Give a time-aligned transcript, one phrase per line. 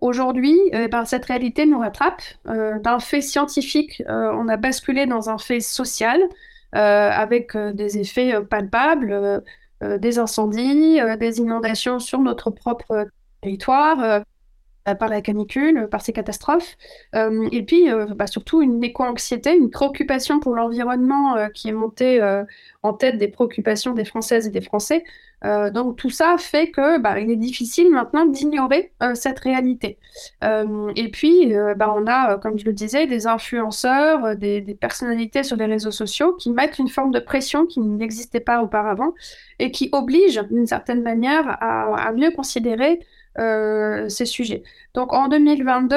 [0.00, 0.56] Aujourd'hui,
[0.90, 2.22] ben, cette réalité nous rattrape.
[2.44, 6.20] D'un fait scientifique, on a basculé dans un fait social
[6.72, 9.42] avec des effets palpables,
[9.82, 13.08] des incendies, des inondations sur notre propre
[13.40, 14.20] territoire, euh,
[14.94, 16.76] par la canicule, par ces catastrophes,
[17.14, 22.20] euh, et puis euh, bah, surtout une éco-anxiété, une préoccupation pour l'environnement qui est montée
[22.82, 25.04] en tête des préoccupations des Françaises et des Français.
[25.72, 29.98] donc tout ça fait que bah, il est difficile maintenant d'ignorer cette réalité.
[30.42, 35.66] et puis bah, on a, comme je le disais, des influenceurs, des, personnalités sur les
[35.66, 39.12] réseaux sociaux qui mettent une forme de pression qui n'existait pas auparavant
[39.58, 42.94] et qui obligent d'une certaine manière à mieux considérer euh,
[44.08, 44.62] ces sujets.
[44.94, 45.96] Donc en 2022,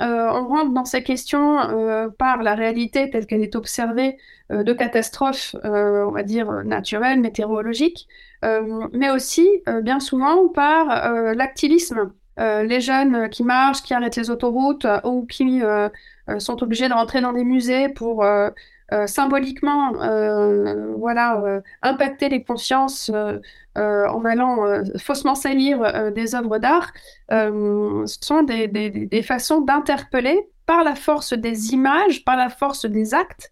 [0.00, 4.16] euh, on rentre dans ces questions euh, par la réalité telle qu'elle est observée
[4.50, 8.06] de catastrophes, on va dire, naturelles, météorologiques,
[8.42, 9.48] mais aussi
[9.82, 12.12] bien souvent par l'activisme.
[12.36, 15.62] les jeunes qui marchent, qui arrêtent les autoroutes ou qui
[16.38, 18.26] sont obligés de rentrer dans des musées pour
[19.06, 19.92] symboliquement
[20.98, 23.10] voilà, impacter les consciences
[23.78, 26.92] euh, en allant euh, faussement salir euh, des œuvres d'art,
[27.30, 33.50] ce sont des, façons d'interpeller par la force des images, par la force des actes.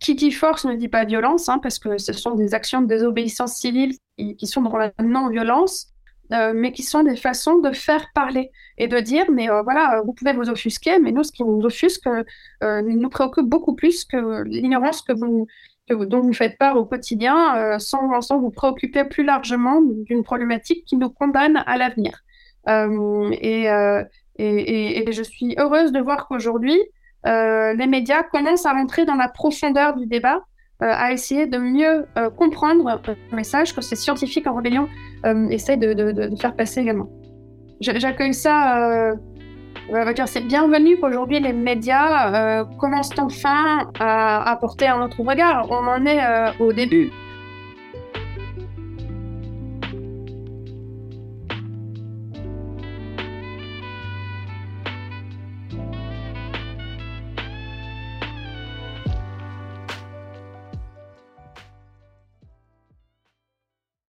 [0.00, 2.86] Qui dit force ne dit pas violence, hein, parce que ce sont des actions de
[2.86, 5.92] désobéissance civile qui, sont dans la non-violence,
[6.30, 10.32] mais qui sont des façons de faire parler et de dire, mais voilà, vous pouvez
[10.32, 12.08] vous offusquer, mais nous, ce qui nous offusque
[12.62, 15.46] nous préoccupe beaucoup plus que l'ignorance que vous,
[15.88, 20.84] dont vous faites part au quotidien euh, sans, sans, vous préoccuper plus largement d'une problématique
[20.84, 22.22] qui nous condamne à l'avenir.
[22.68, 24.04] Euh, euh,
[24.38, 26.78] et, je suis heureuse de voir qu'aujourd'hui,
[27.24, 30.42] les médias commencent à rentrer dans la profondeur du débat,
[30.80, 34.88] à essayer de mieux comprendre le message que ces scientifiques en rébellion
[35.50, 37.08] essaient de, faire passer également.
[37.80, 39.16] J'accueille ça
[40.26, 45.66] c'est bienvenu qu'aujourd'hui les médias euh, commencent enfin à apporter un autre regard.
[45.70, 47.10] On en est euh, au début.